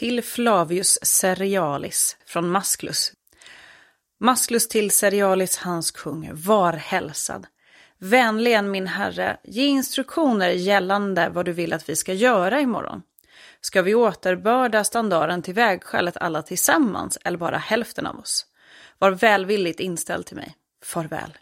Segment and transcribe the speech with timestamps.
[0.00, 3.12] till Flavius Cerealis från Masklus.
[4.20, 7.46] Masklus till Cerealis, hans kung, var hälsad.
[7.98, 13.02] Vänligen min herre, ge instruktioner gällande vad du vill att vi ska göra imorgon.
[13.60, 18.46] Ska vi återbörda standarden till vägskälet alla tillsammans eller bara hälften av oss?
[18.98, 20.54] Var välvilligt inställd till mig.
[20.84, 21.38] Farväl.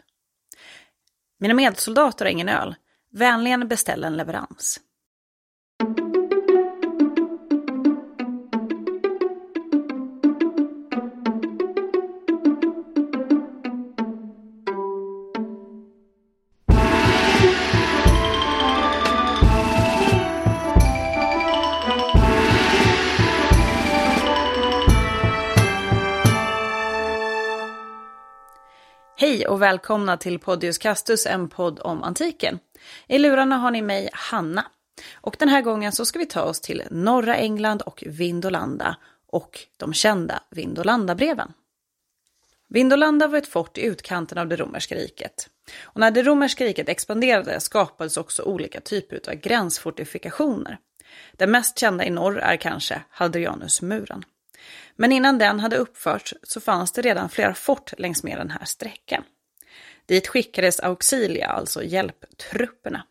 [1.39, 2.75] Mina medsoldater har ingen öl.
[3.11, 4.79] Vänligen beställ en leverans.
[29.29, 32.59] Hej och välkomna till Podius Castus, en podd om antiken.
[33.07, 34.65] I lurarna har ni mig, Hanna.
[35.13, 39.59] Och den här gången så ska vi ta oss till norra England och Vindolanda och
[39.77, 41.53] de kända Vindolanda-breven.
[42.69, 45.49] Vindolanda var ett fort i utkanten av det romerska riket.
[45.81, 50.77] Och när det romerska riket expanderade skapades också olika typer av gränsfortifikationer.
[51.33, 54.23] Den mest kända i norr är kanske Hadrianusmuren.
[55.01, 58.65] Men innan den hade uppförts så fanns det redan flera fort längs med den här
[58.65, 59.23] sträckan.
[60.05, 63.03] Dit skickades auxilia, alltså hjälptrupperna.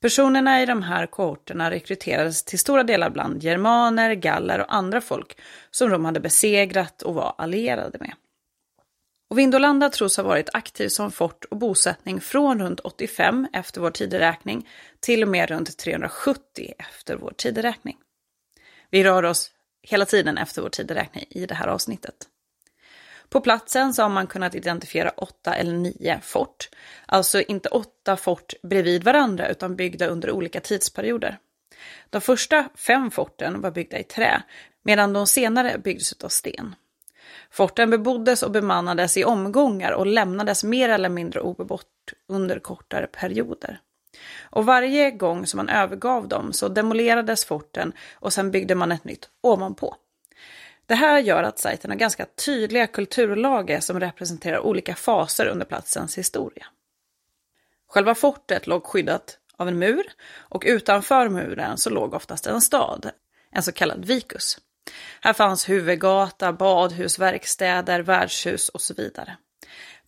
[0.00, 5.40] Personerna i de här kohorterna rekryterades till stora delar bland germaner, galler och andra folk
[5.70, 8.14] som de hade besegrat och var allierade med.
[9.30, 13.90] Och Vindolanda tros ha varit aktiv som fort och bosättning från runt 85 efter vår
[13.90, 14.68] tideräkning
[15.00, 17.96] till och med runt 370 efter vår tideräkning.
[18.90, 19.50] Vi rör oss
[19.82, 22.28] hela tiden efter vår tideräkning i det här avsnittet.
[23.28, 26.68] På platsen så har man kunnat identifiera åtta eller nio fort.
[27.06, 31.38] Alltså inte åtta fort bredvid varandra utan byggda under olika tidsperioder.
[32.10, 34.42] De första fem forten var byggda i trä
[34.82, 36.74] medan de senare byggdes av sten.
[37.50, 41.88] Forten beboddes och bemannades i omgångar och lämnades mer eller mindre obebott
[42.28, 43.80] under kortare perioder.
[44.42, 49.04] Och varje gång som man övergav dem så demolerades forten och sen byggde man ett
[49.04, 49.96] nytt ovanpå.
[50.86, 56.18] Det här gör att sajten har ganska tydliga kulturlager som representerar olika faser under platsens
[56.18, 56.66] historia.
[57.88, 60.04] Själva fortet låg skyddat av en mur
[60.36, 63.10] och utanför muren så låg oftast en stad,
[63.50, 64.58] en så kallad vicus.
[65.20, 69.36] Här fanns huvudgata, badhus, verkstäder, värdshus och så vidare.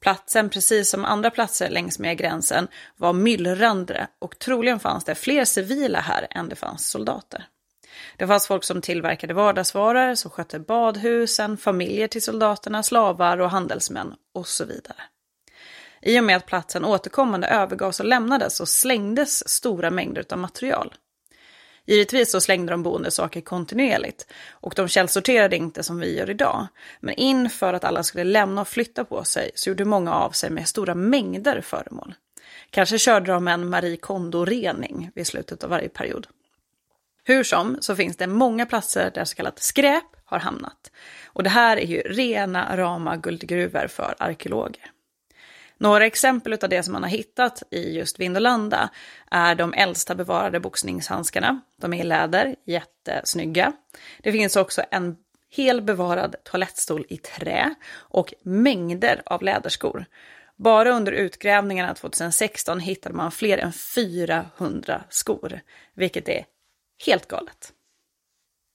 [0.04, 5.44] Platsen, precis som andra platser längs med gränsen, var myllrande och troligen fanns det fler
[5.44, 7.46] civila här än det fanns soldater.
[8.16, 14.14] Det fanns folk som tillverkade vardagsvaror, som skötte badhusen, familjer till soldaterna, slavar och handelsmän
[14.34, 15.02] och så vidare.
[16.02, 20.94] I och med att platsen återkommande övergavs och lämnades så slängdes stora mängder av material.
[21.86, 26.66] Givetvis så slängde de boende saker kontinuerligt och de källsorterade inte som vi gör idag.
[27.00, 30.50] Men inför att alla skulle lämna och flytta på sig så gjorde många av sig
[30.50, 32.14] med stora mängder föremål.
[32.70, 36.26] Kanske körde de en Marie Kondo-rening vid slutet av varje period.
[37.24, 40.90] Hur som så finns det många platser där så kallat skräp har hamnat.
[41.26, 44.90] Och det här är ju rena rama guldgruvor för arkeologer.
[45.78, 48.90] Några exempel av det som man har hittat i just Vindolanda
[49.30, 51.60] är de äldsta bevarade boxningshandskarna.
[51.76, 53.72] De är i läder, jättesnygga.
[54.22, 55.16] Det finns också en
[55.50, 60.06] hel bevarad toalettstol i trä och mängder av läderskor.
[60.56, 65.60] Bara under utgrävningarna 2016 hittade man fler än 400 skor,
[65.94, 66.44] vilket är
[67.06, 67.72] helt galet.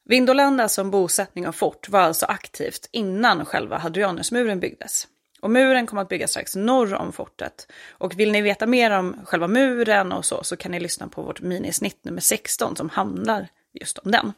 [0.06, 5.08] Vindolanda som bosättning och fort var alltså aktivt innan själva Hadrianusmuren byggdes.
[5.40, 7.72] Och muren kommer att byggas strax norr om fortet.
[7.90, 11.22] Och vill ni veta mer om själva muren och så, så kan ni lyssna på
[11.22, 14.34] vårt minisnitt nummer 16 som handlar just om den.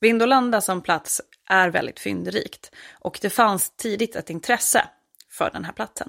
[0.00, 4.88] Vindolanda som plats är väldigt fyndrikt och det fanns tidigt ett intresse
[5.30, 6.08] för den här platsen.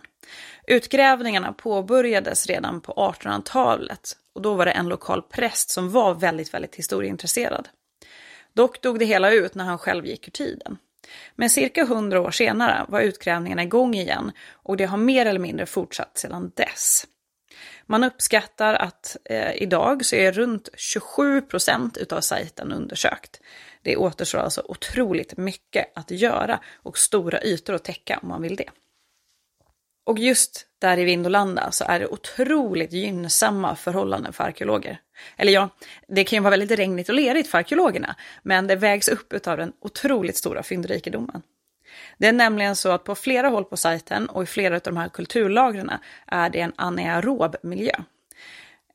[0.68, 6.53] Utgrävningarna påbörjades redan på 1800-talet och då var det en lokal präst som var väldigt,
[6.53, 7.69] väldigt historieintresserad.
[8.53, 10.77] Dock dog det hela ut när han själv gick ur tiden.
[11.36, 15.65] Men cirka hundra år senare var utgrävningarna igång igen och det har mer eller mindre
[15.65, 17.07] fortsatt sedan dess.
[17.86, 23.42] Man uppskattar att eh, idag så är runt 27 procent utav sajten undersökt.
[23.81, 28.56] Det återstår alltså otroligt mycket att göra och stora ytor att täcka om man vill
[28.56, 28.69] det.
[30.03, 35.00] Och just där i Vindolanda så är det otroligt gynnsamma förhållanden för arkeologer.
[35.38, 35.69] Eller ja,
[36.07, 39.57] det kan ju vara väldigt regnigt och lerigt för arkeologerna, men det vägs upp av
[39.57, 41.42] den otroligt stora fyndrikedomen.
[42.18, 44.98] Det är nämligen så att på flera håll på sajten och i flera av de
[44.98, 45.92] här kulturlagren
[46.27, 47.95] är det en anaerob miljö.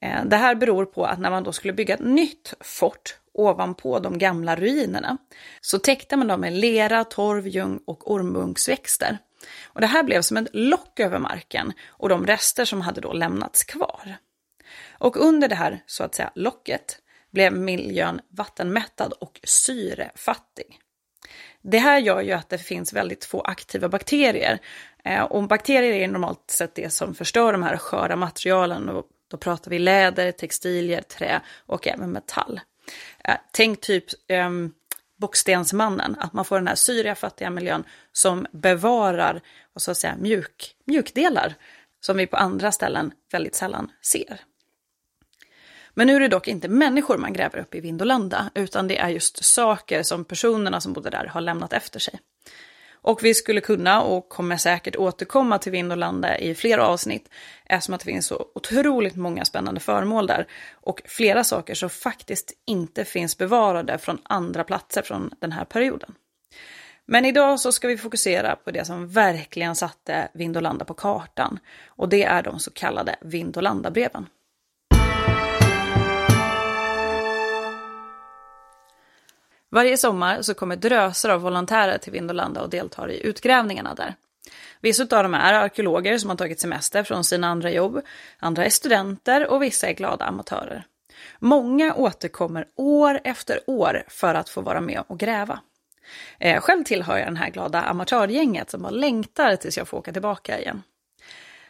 [0.00, 3.98] Eh, det här beror på att när man då skulle bygga ett nytt fort ovanpå
[3.98, 5.18] de gamla ruinerna,
[5.60, 9.18] så täckte man dem med lera, torv, ljung och ormbunksväxter.
[9.64, 13.12] Och det här blev som ett lock över marken och de rester som hade då
[13.12, 14.16] lämnats kvar.
[14.98, 16.98] Och under det här, så att säga, locket
[17.30, 20.80] blev miljön vattenmättad och syrefattig.
[21.62, 24.58] Det här gör ju att det finns väldigt få aktiva bakterier.
[25.04, 28.88] Eh, och bakterier är normalt sett det som förstör de här sköra materialen.
[28.88, 32.60] Och då pratar vi läder, textilier, trä och även metall.
[33.24, 34.74] Eh, tänk typ um,
[35.16, 39.40] bockstensmannen, att man får den här syriga fattiga miljön som bevarar
[39.74, 41.54] och så att säga, mjuk, mjukdelar
[42.00, 44.40] som vi på andra ställen väldigt sällan ser.
[45.94, 49.08] Men nu är det dock inte människor man gräver upp i Vindolanda, utan det är
[49.08, 52.20] just saker som personerna som bodde där har lämnat efter sig.
[53.06, 57.30] Och vi skulle kunna och kommer säkert återkomma till Vindolanda i flera avsnitt
[57.64, 62.52] eftersom att det finns så otroligt många spännande föremål där och flera saker som faktiskt
[62.64, 66.14] inte finns bevarade från andra platser från den här perioden.
[67.04, 72.08] Men idag så ska vi fokusera på det som verkligen satte Vindolanda på kartan och
[72.08, 74.26] det är de så kallade Vindolandabreven.
[79.76, 84.14] Varje sommar så kommer drösar av volontärer till Vindolanda och deltar i utgrävningarna där.
[84.80, 88.00] Vissa av dem är arkeologer som har tagit semester från sina andra jobb,
[88.38, 90.86] andra är studenter och vissa är glada amatörer.
[91.38, 95.60] Många återkommer år efter år för att få vara med och gräva.
[96.38, 100.12] Eh, själv tillhör jag den här glada amatörgänget som bara längtar tills jag får åka
[100.12, 100.82] tillbaka igen.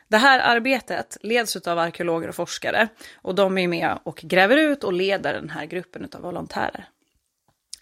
[0.09, 4.85] Det här arbetet leds av arkeologer och forskare och de är med och gräver ut
[4.85, 6.89] och leder den här gruppen av volontärer.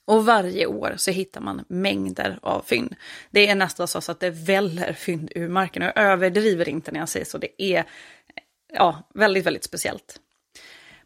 [0.05, 2.97] Och varje år så hittar man mängder av fynd.
[3.31, 5.83] Det är nästan så att det väller fynd ur marken.
[5.83, 7.39] Och jag överdriver inte när jag säger så.
[7.39, 7.85] Det är
[8.73, 10.21] ja, väldigt, väldigt speciellt.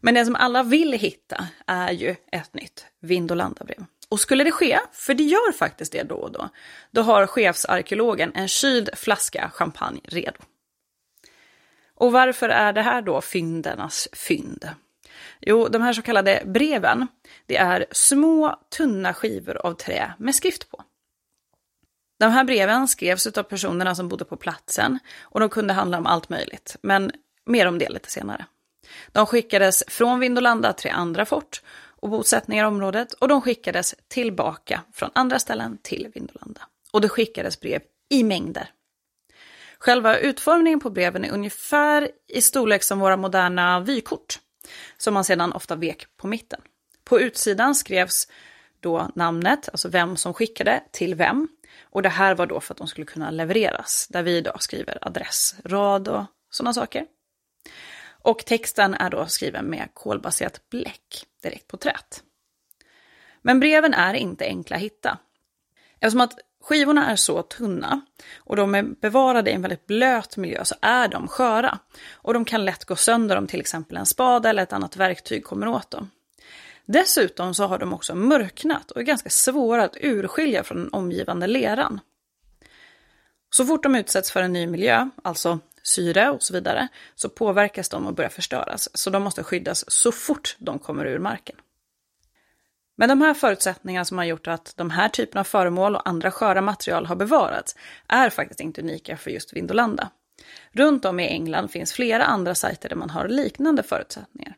[0.01, 3.85] Men det som alla vill hitta är ju ett nytt Vindolandabrev.
[4.09, 6.49] Och skulle det ske, för det gör faktiskt det då och då,
[6.91, 10.39] då har chefsarkeologen en kyld flaska champagne redo.
[11.95, 14.69] Och varför är det här då fyndernas fynd?
[15.39, 17.07] Jo, de här så kallade breven,
[17.45, 20.83] det är små tunna skivor av trä med skrift på.
[22.19, 26.05] De här breven skrevs av personerna som bodde på platsen och de kunde handla om
[26.05, 27.11] allt möjligt, men
[27.45, 28.45] mer om det lite senare.
[29.11, 31.61] De skickades från Vindolanda till andra fort
[32.01, 36.61] och bosättningar i området och de skickades tillbaka från andra ställen till Vindolanda.
[36.91, 38.71] Och det skickades brev i mängder.
[39.79, 44.39] Själva utformningen på breven är ungefär i storlek som våra moderna vykort
[44.97, 46.61] som man sedan ofta vek på mitten.
[47.03, 48.27] På utsidan skrevs
[48.79, 51.47] då namnet, alltså vem som skickade till vem.
[51.81, 54.97] Och det här var då för att de skulle kunna levereras, där vi idag skriver
[55.01, 57.05] adressrad och sådana saker.
[58.21, 62.23] Och texten är då skriven med kolbaserat bläck direkt på trät.
[63.41, 65.17] Men breven är inte enkla att hitta.
[65.99, 66.39] Eftersom att
[66.69, 68.01] Skivorna är så tunna
[68.37, 71.79] och de är bevarade i en väldigt blöt miljö så är de sköra.
[72.11, 75.43] Och de kan lätt gå sönder om till exempel en spade eller ett annat verktyg
[75.43, 76.09] kommer åt dem.
[76.85, 81.47] Dessutom så har de också mörknat och är ganska svåra att urskilja från den omgivande
[81.47, 81.99] leran.
[83.49, 87.89] Så fort de utsätts för en ny miljö, alltså syre och så vidare, så påverkas
[87.89, 88.89] de och börjar förstöras.
[88.93, 91.55] Så de måste skyddas så fort de kommer ur marken.
[92.99, 96.31] Men de här förutsättningarna som har gjort att de här typerna av föremål och andra
[96.31, 97.75] sköra material har bevarats
[98.07, 100.09] är faktiskt inte unika för just Vindolanda.
[100.71, 104.55] Runt om i England finns flera andra sajter där man har liknande förutsättningar.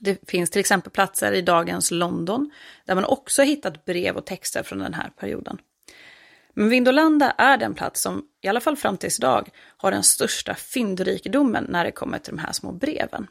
[0.00, 2.50] Det finns till exempel platser i dagens London
[2.86, 5.58] där man också hittat brev och texter från den här perioden.
[6.54, 10.54] Men Vindolanda är den plats som, i alla fall fram tills idag, har den största
[10.54, 13.26] fyndrikedomen när det kommer till de här små breven.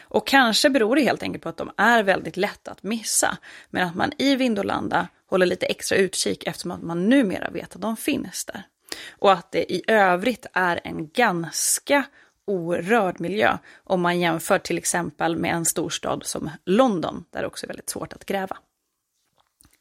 [0.00, 3.38] Och kanske beror det helt enkelt på att de är väldigt lätta att missa,
[3.70, 7.82] men att man i Vindolanda håller lite extra utkik eftersom att man numera vet att
[7.82, 8.62] de finns där.
[9.10, 12.04] Och att det i övrigt är en ganska
[12.46, 17.66] orörd miljö om man jämför till exempel med en storstad som London, där det också
[17.66, 18.56] är väldigt svårt att gräva.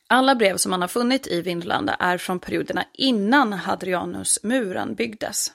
[0.07, 5.51] Alla brev som man har funnit i Vindolanda är från perioderna innan Hadrianusmuren byggdes.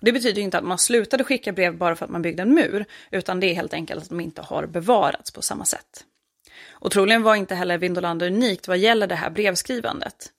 [0.00, 2.84] Det betyder inte att man slutade skicka brev bara för att man byggde en mur,
[3.10, 6.04] utan det är helt enkelt att de inte har bevarats på samma sätt.
[6.68, 10.32] Och troligen var inte heller Vindolanda unikt vad gäller det här brevskrivandet.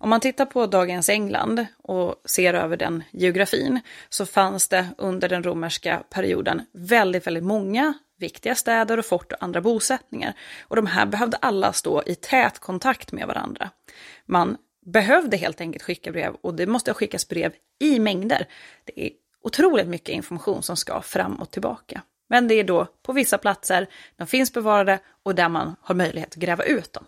[0.00, 5.28] Om man tittar på dagens England och ser över den geografin så fanns det under
[5.28, 10.34] den romerska perioden väldigt, väldigt många viktiga städer och fort och andra bosättningar.
[10.60, 13.70] Och de här behövde alla stå i tät kontakt med varandra.
[14.26, 14.56] Man
[14.92, 18.46] behövde helt enkelt skicka brev och det måste skickas brev i mängder.
[18.84, 19.10] Det är
[19.42, 22.02] otroligt mycket information som ska fram och tillbaka.
[22.28, 26.28] Men det är då på vissa platser, de finns bevarade och där man har möjlighet
[26.28, 27.04] att gräva ut dem.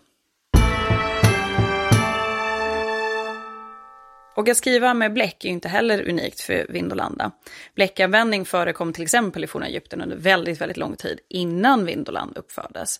[4.35, 7.31] Och att skriva med bläck är inte heller unikt för Vindolanda.
[7.75, 12.99] Bläckanvändning förekom till exempel i forna Egypten under väldigt, väldigt lång tid innan Vindoland uppfördes.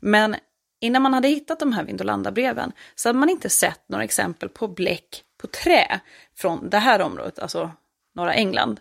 [0.00, 0.36] Men
[0.80, 4.68] innan man hade hittat de här Vindolanda-breven så hade man inte sett några exempel på
[4.68, 6.00] bläck på trä
[6.36, 7.70] från det här området, alltså
[8.14, 8.80] norra England.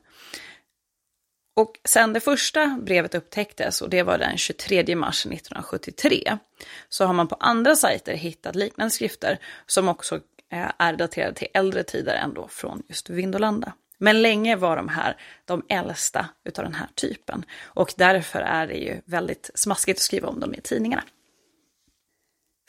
[1.55, 6.37] Och sen det första brevet upptäcktes, och det var den 23 mars 1973,
[6.89, 10.15] så har man på andra sajter hittat liknande skrifter som också
[10.51, 13.73] eh, är daterade till äldre tider än då från just Vindolanda.
[13.97, 18.77] Men länge var de här de äldsta utav den här typen och därför är det
[18.77, 21.03] ju väldigt smaskigt att skriva om dem i tidningarna.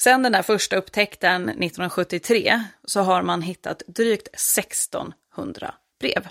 [0.00, 6.28] Sen den där första upptäckten 1973 så har man hittat drygt 1600 brev.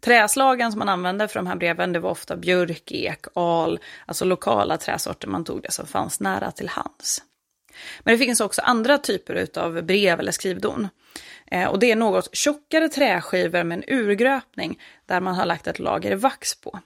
[0.00, 4.24] Träslagen som man använde för de här breven det var ofta björk, ek, al, alltså
[4.24, 7.22] lokala träsorter man tog det som fanns nära till hands.
[8.00, 10.88] Men det finns också andra typer av brev eller skrivdon.
[11.46, 15.78] Eh, och det är något tjockare träskivor med en urgröpning där man har lagt ett
[15.78, 16.80] lager vax på.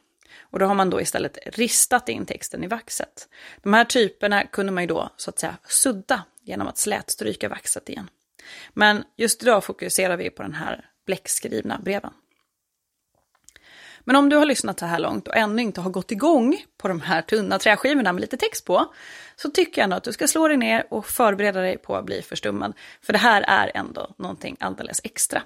[0.53, 3.29] Och då har man då istället ristat in texten i vaxet.
[3.63, 7.89] De här typerna kunde man ju då så att säga sudda genom att slätstryka vaxet
[7.89, 8.11] igen.
[8.73, 12.13] Men just idag fokuserar vi på den här bläckskrivna breven.
[14.05, 16.89] Men om du har lyssnat så här långt och ännu inte har gått igång på
[16.89, 18.95] de här tunna träskivorna med lite text på,
[19.37, 22.05] så tycker jag ändå att du ska slå dig ner och förbereda dig på att
[22.05, 22.73] bli förstummad.
[23.03, 25.43] För det här är ändå någonting alldeles extra.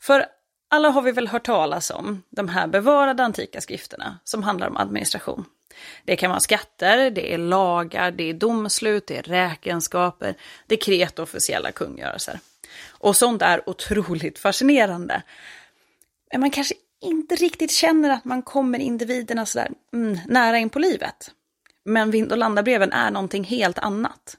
[0.00, 0.26] För
[0.68, 4.76] alla har vi väl hört talas om de här bevarade antika skrifterna som handlar om
[4.76, 5.44] administration.
[6.04, 10.34] Det kan vara skatter, det är lagar, det är domslut, det är räkenskaper,
[10.66, 12.40] dekret och officiella kungörelser.
[12.88, 15.22] Och sånt är otroligt fascinerande.
[16.32, 20.78] Men man kanske inte riktigt känner att man kommer individerna sådär mm, nära in på
[20.78, 21.30] livet.
[21.84, 24.36] Men vind och landabreven är någonting helt annat.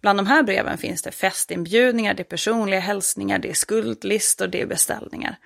[0.00, 4.60] Bland de här breven finns det festinbjudningar, det är personliga hälsningar, det är skuldlistor, det
[4.60, 5.36] är beställningar.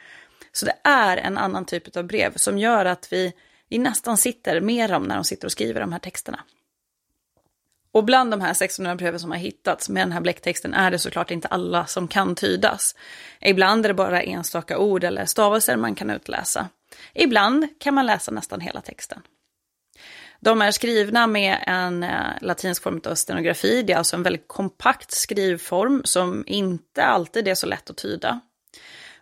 [0.52, 3.32] Så det är en annan typ av brev som gör att vi,
[3.68, 6.40] vi nästan sitter med dem när de sitter och skriver de här texterna.
[7.92, 10.99] Och bland de här 600 breven som har hittats med den här bläcktexten är det
[10.99, 12.96] såklart inte alla som kan tydas.
[13.40, 16.68] Ibland är det bara enstaka ord eller stavelser man kan utläsa.
[17.12, 19.23] Ibland kan man läsa nästan hela texten.
[20.44, 23.82] De är skrivna med en eh, latinsk form av stenografi.
[23.82, 28.40] Det är alltså en väldigt kompakt skrivform som inte alltid är så lätt att tyda.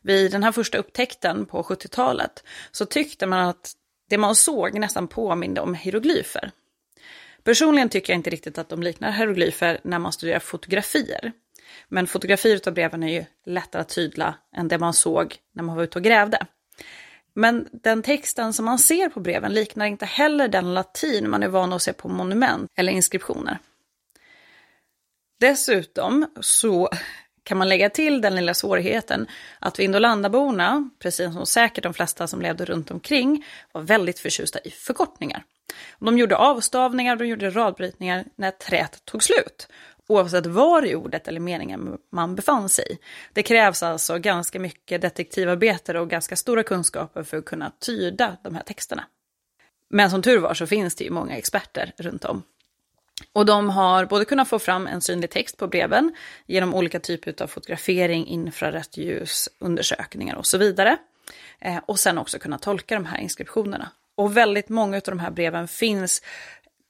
[0.01, 3.73] Vid den här första upptäckten på 70-talet så tyckte man att
[4.11, 6.51] det man såg nästan påminde om hieroglyfer.
[7.45, 11.33] Personligen tycker jag inte riktigt att de liknar hieroglyfer när man studerar fotografier.
[11.89, 15.77] Men fotografier av breven är ju lättare att tydla än det man såg när man
[15.77, 16.47] var ute och grävde.
[17.35, 21.49] Men den texten som man ser på breven liknar inte heller den latin man är
[21.49, 23.59] van att se på monument eller inskriptioner.
[25.41, 26.89] Dessutom så
[27.43, 29.27] kan man lägga till den lilla svårigheten
[29.59, 34.71] att Vindolandaborna, precis som säkert de flesta som levde runt omkring, var väldigt förtjusta i
[34.71, 35.45] förkortningar.
[35.99, 39.69] De gjorde avstavningar, de gjorde radbrytningar när träet tog slut.
[40.09, 42.99] Oavsett var i ordet eller meningen man befann sig.
[43.33, 48.55] Det krävs alltså ganska mycket detektivarbete och ganska stora kunskaper för att kunna tyda de
[48.55, 49.05] här texterna.
[49.91, 52.43] Men som tur var så finns det ju många experter runt om.
[53.33, 56.15] Och de har både kunnat få fram en synlig text på breven
[56.47, 60.97] genom olika typer av fotografering, infrarött ljus, undersökningar och så vidare.
[61.59, 63.91] Eh, och sen också kunna tolka de här inskriptionerna.
[64.15, 66.23] Och väldigt många av de här breven finns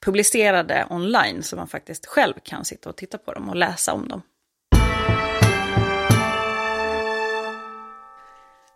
[0.04, 4.08] publicerade online så man faktiskt själv kan sitta och titta på dem och läsa om
[4.08, 4.22] dem.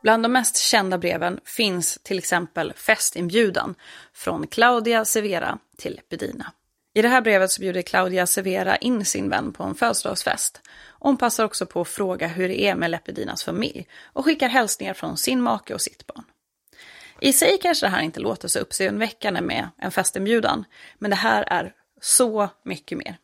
[0.02, 3.74] Bland de mest kända breven finns till exempel festinbjudan
[4.14, 6.52] från Claudia Severa till Bedina.
[6.94, 10.60] I det här brevet så bjuder Claudia Severa in sin vän på en födelsedagsfest.
[10.98, 14.94] Hon passar också på att fråga hur det är med Lepedinas familj och skickar hälsningar
[14.94, 16.24] från sin make och sitt barn.
[17.20, 20.64] I sig kanske det här inte låter så uppseendeväckande med en festinbjudan,
[20.98, 23.16] men det här är så mycket mer.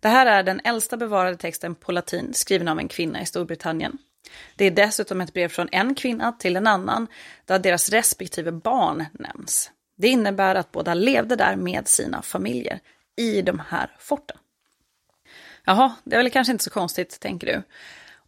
[0.00, 3.98] Det här är den äldsta bevarade texten på latin skriven av en kvinna i Storbritannien.
[4.56, 7.06] Det är dessutom ett brev från en kvinna till en annan
[7.44, 9.70] där deras respektive barn nämns.
[9.96, 12.80] Det innebär att båda levde där med sina familjer
[13.16, 14.36] i de här forten.
[15.64, 17.62] Jaha, det är väl kanske inte så konstigt, tänker du.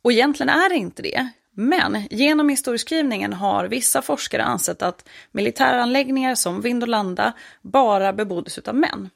[0.02, 1.28] Och egentligen är det inte det.
[1.54, 7.32] Men genom historieskrivningen har vissa forskare ansett att militäranläggningar som Vindolanda
[7.62, 9.10] bara beboddes av män.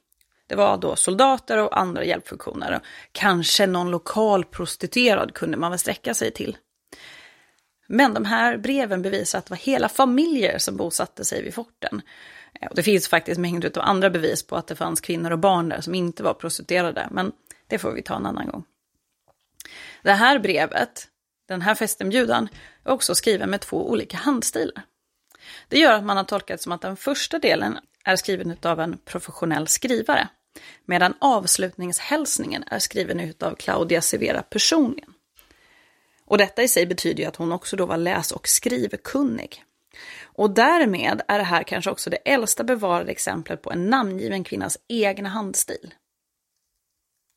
[0.46, 2.80] Det var då soldater och andra hjälpfunktioner.
[3.12, 6.56] Kanske någon lokal prostituerad kunde man väl sträcka sig till.
[7.86, 12.02] Men de här breven bevisar att det var hela familjer som bosatte sig vid forten.
[12.70, 15.68] Och det finns faktiskt mängder av andra bevis på att det fanns kvinnor och barn
[15.68, 17.32] där som inte var prostituerade, men
[17.66, 18.64] det får vi ta en annan gång.
[20.02, 21.08] Det här brevet,
[21.48, 22.48] den här festinbjudan,
[22.84, 24.82] är också skriven med två olika handstilar.
[25.68, 28.98] Det gör att man har tolkat som att den första delen är skriven av en
[28.98, 30.28] professionell skrivare,
[30.84, 35.14] medan avslutningshälsningen är skriven av Claudia Severa personligen.
[36.24, 39.64] Och detta i sig betyder ju att hon också då var läs och skrivkunnig.
[40.22, 44.78] Och därmed är det här kanske också det äldsta bevarade exemplet på en namngiven kvinnas
[44.88, 45.94] egna handstil.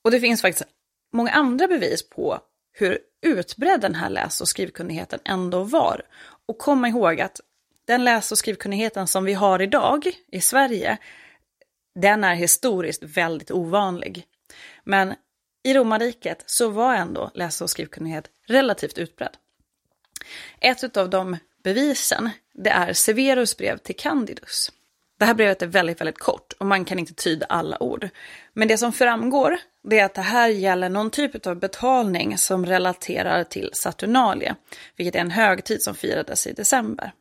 [0.03, 0.69] Och det finns faktiskt
[1.13, 2.39] många andra bevis på
[2.71, 6.01] hur utbredd den här läs och skrivkunnigheten ändå var.
[6.45, 7.41] Och kom ihåg att
[7.87, 10.97] den läs och skrivkunnigheten som vi har idag i Sverige,
[11.95, 14.25] den är historiskt väldigt ovanlig.
[14.83, 15.13] Men
[15.63, 19.37] i romarriket så var ändå läs och skrivkunnighet relativt utbredd.
[20.59, 24.71] Ett av de bevisen, det är Severus brev till Candidus.
[25.21, 28.09] Det här brevet är väldigt, väldigt kort och man kan inte tyda alla ord.
[28.53, 32.65] Men det som framgår, det är att det här gäller någon typ av betalning som
[32.65, 34.55] relaterar till Saturnalia,
[34.95, 37.13] vilket är en högtid som firades i december.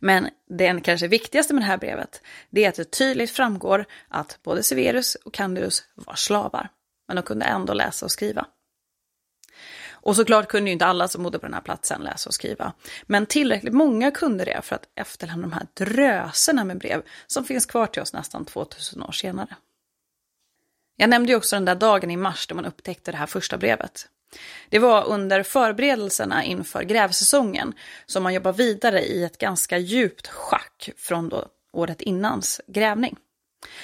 [0.00, 4.38] Men det kanske viktigaste med det här brevet, det är att det tydligt framgår att
[4.42, 6.68] både Severus och Candidus var slavar,
[7.06, 8.46] men de kunde ändå läsa och skriva.
[10.00, 12.72] Och såklart kunde ju inte alla som bodde på den här platsen läsa och skriva.
[13.06, 17.66] Men tillräckligt många kunde det för att efterlämna de här dröserna med brev som finns
[17.66, 19.56] kvar till oss nästan 2000 år senare.
[20.96, 23.58] Jag nämnde ju också den där dagen i mars då man upptäckte det här första
[23.58, 24.08] brevet.
[24.68, 27.72] Det var under förberedelserna inför grävsäsongen
[28.06, 33.16] som man jobbar vidare i ett ganska djupt schack från då året innans grävning.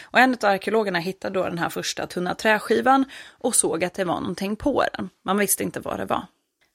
[0.03, 4.05] Och en av arkeologerna hittade då den här första tunna träskivan och såg att det
[4.05, 5.11] var någonting på den.
[5.25, 6.27] Man visste inte vad det var.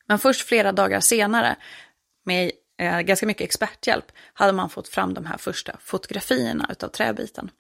[0.08, 1.56] Men först flera dagar senare,
[2.26, 7.52] med eh, ganska mycket experthjälp, hade man fått fram de här första fotografierna utav träbiten.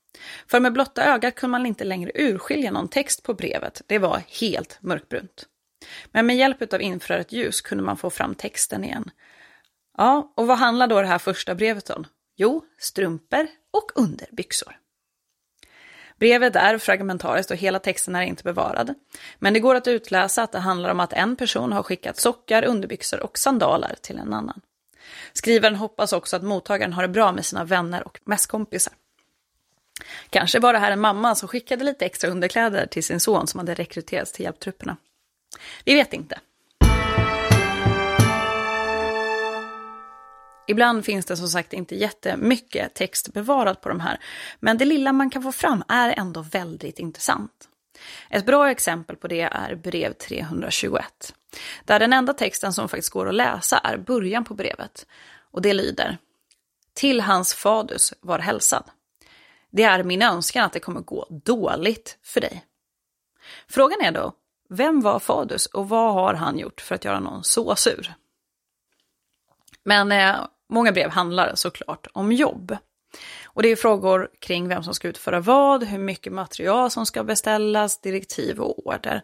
[0.47, 4.21] För med blotta ögat kunde man inte längre urskilja någon text på brevet, det var
[4.41, 5.45] helt mörkbrunt.
[6.11, 9.11] Men med hjälp av infrarött ljus kunde man få fram texten igen.
[9.97, 12.05] Ja, och vad handlar då det här första brevet om?
[12.35, 14.75] Jo, strumpor och underbyxor.
[16.19, 18.93] Brevet är fragmentariskt och hela texten är inte bevarad.
[19.39, 22.65] Men det går att utläsa att det handlar om att en person har skickat sockar,
[22.65, 24.61] underbyxor och sandaler till en annan.
[25.33, 28.93] Skrivaren hoppas också att mottagaren har det bra med sina vänner och mässkompisar.
[30.29, 33.57] Kanske var det här en mamma som skickade lite extra underkläder till sin son som
[33.57, 34.97] hade rekryterats till hjälptrupperna.
[35.85, 36.39] Vi vet inte.
[40.69, 44.19] Ibland finns det som sagt inte jättemycket text bevarat på de här,
[44.59, 47.69] men det lilla man kan få fram är ändå väldigt intressant.
[48.29, 51.33] Ett bra exempel på det är brev 321,
[51.85, 55.05] där den enda texten som faktiskt går att läsa är början på brevet.
[55.51, 56.17] Och det lyder
[56.93, 58.83] Till hans fadus var hälsad.
[59.71, 62.65] Det är min önskan att det kommer gå dåligt för dig.
[63.67, 64.33] Frågan är då,
[64.69, 68.13] vem var Fadus och vad har han gjort för att göra någon så sur?
[69.83, 70.35] Men eh,
[70.69, 72.77] Många brev handlar såklart om jobb.
[73.45, 77.23] Och det är frågor kring vem som ska utföra vad, hur mycket material som ska
[77.23, 79.21] beställas, direktiv och order.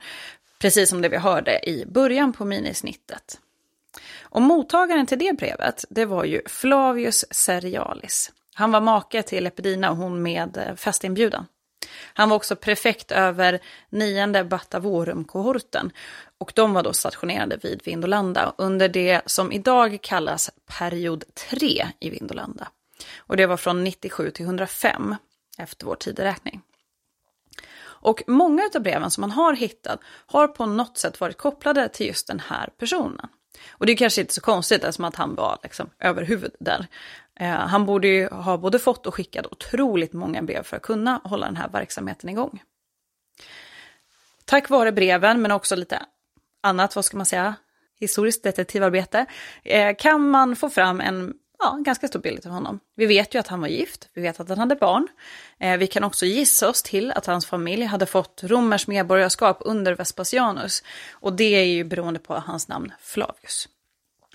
[0.60, 3.40] Precis som det vi hörde i början på minisnittet.
[4.22, 8.32] Och mottagaren till det brevet, det var ju Flavius Serialis.
[8.54, 11.46] Han var make till Epidina och hon med eh, festinbjudan.
[12.14, 15.92] Han var också prefekt över nionde Batavorum-kohorten
[16.38, 22.10] och de var då stationerade vid Vindolanda under det som idag kallas period 3 i
[22.10, 22.68] Vindolanda.
[23.18, 25.16] Och det var från 97 till 105
[25.58, 26.62] efter vår tideräkning.
[28.06, 32.08] Och många av breven som man har hittat har på något sätt varit kopplade till
[32.08, 33.28] just den här personen.
[33.70, 36.88] Och det är kanske inte så konstigt eftersom att han var liksom överhuvud där.
[37.40, 41.22] Eh, han borde ju ha både fått och skickat otroligt många brev för att kunna
[41.24, 42.64] hålla den här verksamheten igång.
[44.46, 46.06] Tack vare breven, men också lite
[46.62, 47.56] annat, vad ska man säga,
[48.00, 49.26] historiskt detektivarbete,
[49.64, 52.80] eh, kan man få fram en ja, ganska stor bild av honom.
[52.96, 55.08] Vi vet ju att han var gift, vi vet att han hade barn.
[55.60, 59.96] Eh, vi kan också gissa oss till att hans familj hade fått romers medborgarskap under
[59.96, 60.84] Vespasianus.
[61.12, 63.68] Och det är ju beroende på hans namn Flavius.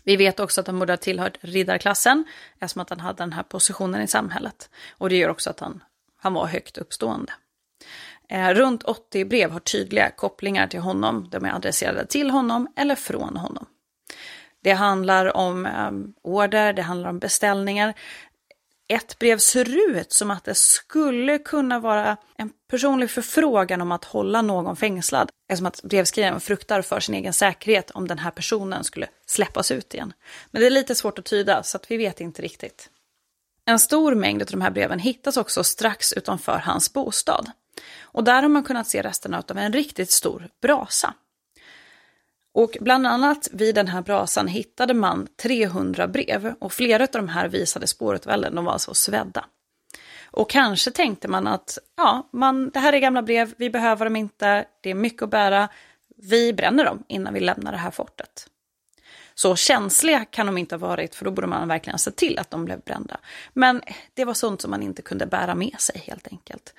[0.05, 2.25] Vi vet också att han borde ha tillhört riddarklassen,
[2.59, 4.71] eftersom att han hade den här positionen i samhället.
[4.91, 5.83] Och det gör också att han,
[6.17, 7.33] han var högt uppstående.
[8.29, 11.29] Eh, runt 80 brev har tydliga kopplingar till honom.
[11.31, 13.67] De är adresserade till honom eller från honom.
[14.63, 15.91] Det handlar om eh,
[16.23, 17.95] order, det handlar om beställningar.
[18.93, 24.05] Ett brev ser ut som att det skulle kunna vara en personlig förfrågan om att
[24.05, 28.85] hålla någon fängslad, eftersom att brevskrivaren fruktar för sin egen säkerhet om den här personen
[28.85, 30.13] skulle släppas ut igen.
[30.51, 32.91] Men det är lite svårt att tyda, så att vi vet inte riktigt.
[33.65, 37.51] En stor mängd av de här breven hittas också strax utanför hans bostad.
[38.03, 41.15] Och där har man kunnat se resterna av en riktigt stor brasa.
[42.53, 47.29] Och bland annat vid den här brasan hittade man 300 brev och flera av de
[47.29, 49.45] här visade spårutvallen, de var alltså svedda.
[50.33, 54.17] Och kanske tänkte man att ja, man, det här är gamla brev, vi behöver dem
[54.17, 55.69] inte, det är mycket att bära,
[56.17, 58.47] vi bränner dem innan vi lämnar det här fortet.
[59.35, 62.51] Så känsliga kan de inte ha varit, för då borde man verkligen se till att
[62.51, 63.21] de blev brända.
[63.53, 63.83] Men
[64.15, 66.75] det var sånt som man inte kunde bära med sig helt enkelt.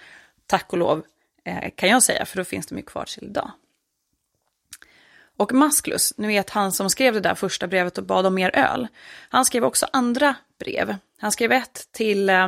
[0.46, 1.04] Tack och lov
[1.44, 3.52] eh, kan jag säga, för då finns de ju kvar till idag.
[5.42, 8.56] Och Masklus, ni vet han som skrev det där första brevet och bad om mer
[8.56, 8.88] öl,
[9.30, 10.96] han skrev också andra brev.
[11.18, 12.48] Han skrev ett till eh,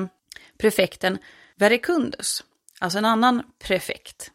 [0.58, 1.18] prefekten
[1.56, 2.44] Vericundus,
[2.80, 4.32] alltså en annan prefekt.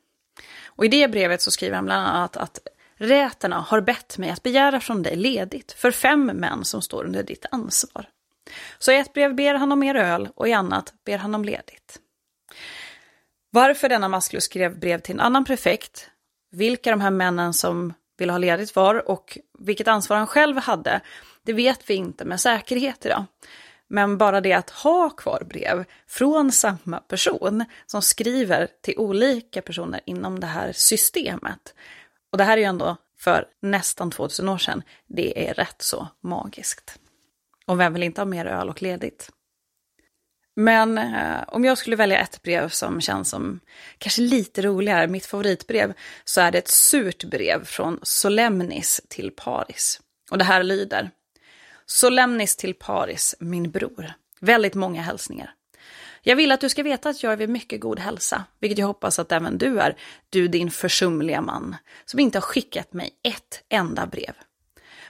[0.66, 2.58] Och i det brevet så skriver han bland annat att
[2.94, 7.22] räterna har bett mig att begära från dig ledigt för fem män som står under
[7.22, 8.08] ditt ansvar.
[8.78, 11.44] Så i ett brev ber han om mer öl och i annat ber han om
[11.44, 11.98] ledigt.
[13.50, 16.10] Varför denna Masklus skrev brev till en annan prefekt,
[16.50, 21.00] vilka de här männen som ville ha ledigt var och vilket ansvar han själv hade,
[21.42, 23.24] det vet vi inte med säkerhet idag.
[23.88, 30.00] Men bara det att ha kvar brev från samma person som skriver till olika personer
[30.06, 31.74] inom det här systemet.
[32.32, 34.82] Och det här är ju ändå för nästan 2000 år sedan.
[35.06, 36.98] Det är rätt så magiskt.
[37.66, 39.30] Och vem vill inte ha mer öl och ledigt?
[40.60, 43.60] Men eh, om jag skulle välja ett brev som känns som
[43.98, 45.92] kanske lite roligare, mitt favoritbrev,
[46.24, 50.00] så är det ett surt brev från Solemnis till Paris.
[50.30, 51.10] Och det här lyder.
[51.86, 54.12] Solemnis till Paris, min bror.
[54.40, 55.54] Väldigt många hälsningar.
[56.22, 58.86] Jag vill att du ska veta att jag är vid mycket god hälsa, vilket jag
[58.86, 59.96] hoppas att även du är,
[60.30, 64.34] du din försumliga man, som inte har skickat mig ett enda brev.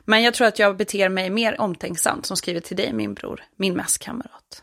[0.05, 3.45] Men jag tror att jag beter mig mer omtänksamt som skriver till dig, min bror,
[3.57, 4.63] min mässkamrat.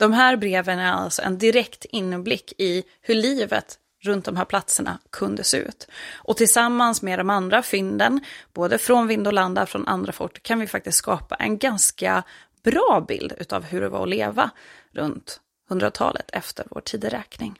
[0.00, 4.98] De här breven är alltså en direkt inblick i hur livet runt de här platserna
[5.10, 5.88] kunde se ut.
[6.14, 8.20] Och tillsammans med de andra fynden,
[8.52, 12.22] både från Vindolanda och från andra fort, kan vi faktiskt skapa en ganska
[12.62, 14.50] bra bild utav hur det var att leva
[14.92, 17.58] runt 100-talet efter vår tideräkning.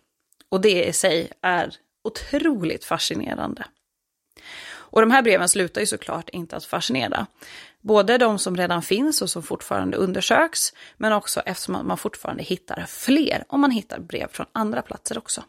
[0.48, 1.74] Och det i sig är
[2.04, 3.64] otroligt fascinerande.
[4.90, 7.26] Och de här breven slutar ju såklart inte att fascinera.
[7.80, 12.84] Både de som redan finns och som fortfarande undersöks, men också eftersom man fortfarande hittar
[12.88, 15.44] fler om man hittar brev från andra platser också.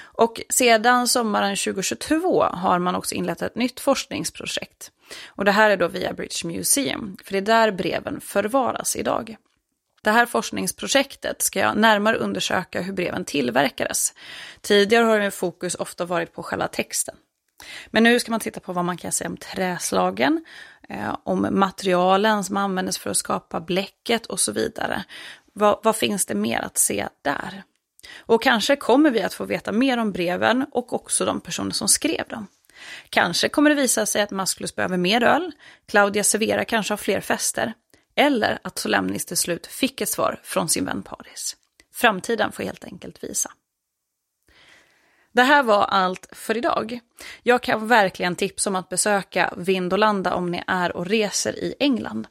[0.00, 4.90] Och sedan sommaren 2022 har man också inlett ett nytt forskningsprojekt.
[5.26, 9.36] Och det här är då via British Museum, för det är där breven förvaras idag.
[10.02, 14.14] Det här forskningsprojektet ska jag närmare undersöka hur breven tillverkades.
[14.60, 17.14] Tidigare har ju fokus ofta varit på själva texten.
[17.86, 20.44] Men nu ska man titta på vad man kan säga om träslagen,
[20.88, 25.04] eh, om materialen som användes för att skapa bläcket och så vidare.
[25.52, 27.62] Vad, vad finns det mer att se där?
[28.16, 31.88] Och kanske kommer vi att få veta mer om breven och också de personer som
[31.88, 32.46] skrev dem.
[33.10, 35.52] Kanske kommer det visa sig att Masklus behöver mer öl,
[35.86, 37.74] Claudia Severa kanske har fler fester,
[38.14, 41.56] eller att Solemnis till slut fick ett svar från sin vän Paris.
[41.94, 43.50] Framtiden får helt enkelt visa.
[45.38, 47.00] Det här var allt för idag.
[47.42, 52.26] Jag kan verkligen tipsa om att besöka Vindolanda om ni är och reser i England.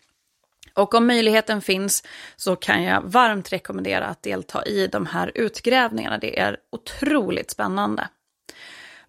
[0.74, 2.04] Och om möjligheten finns
[2.36, 6.17] så kan jag varmt rekommendera att delta i de här utgrävningarna.
[6.17, 8.08] Det är otroligt spännande.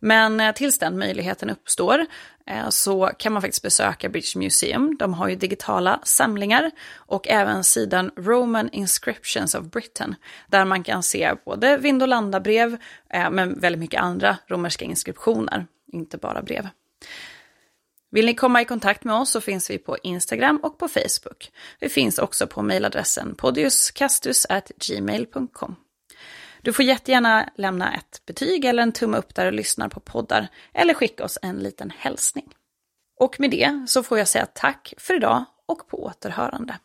[0.01, 2.07] Men eh, tills den möjligheten uppstår
[2.49, 4.97] Eh, så kan man faktiskt besöka British Museum.
[4.99, 10.15] De har ju digitala samlingar och även sidan Roman Inscriptions of Britain
[10.47, 12.79] där man kan se både Vindolanda-brev
[13.11, 16.69] eh, men väldigt mycket andra romerska inskriptioner, inte bara brev.
[18.11, 21.51] Vill ni komma i kontakt med oss så finns vi på Instagram och på Facebook.
[21.81, 25.77] Vi finns också på mejladressen podiuscastus.gmail.com.
[26.63, 30.49] Du får jättegärna lämna ett betyg eller en tumme upp där du lyssnar på poddar
[30.75, 32.55] eller skicka oss en liten hälsning.
[33.21, 36.79] Och med det så får jag säga tack för idag och på återhörande.